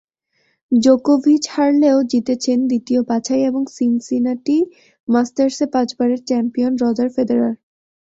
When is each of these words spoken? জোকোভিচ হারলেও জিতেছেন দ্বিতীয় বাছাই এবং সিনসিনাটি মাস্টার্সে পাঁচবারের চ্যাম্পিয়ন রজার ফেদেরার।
জোকোভিচ 0.71 1.43
হারলেও 1.53 1.97
জিতেছেন 2.11 2.59
দ্বিতীয় 2.67 3.01
বাছাই 3.09 3.41
এবং 3.49 3.61
সিনসিনাটি 3.75 4.57
মাস্টার্সে 5.07 5.65
পাঁচবারের 5.73 6.19
চ্যাম্পিয়ন 6.27 6.73
রজার 6.83 7.09
ফেদেরার। 7.15 7.53